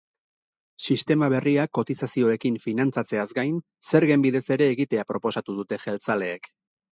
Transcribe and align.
Sistema 0.93 1.27
berria 1.33 1.65
kotizazioekin 1.77 2.57
finantzatzeaz 2.63 3.27
gain, 3.41 3.59
zergen 3.93 4.25
bidez 4.25 4.43
ere 4.57 4.71
egitea 4.77 5.05
proposatu 5.13 5.59
dute 5.61 5.81
jeltzaleek. 5.87 6.51